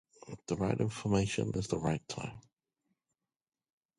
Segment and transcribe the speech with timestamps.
[0.25, 2.39] The key is "the right information in the right time".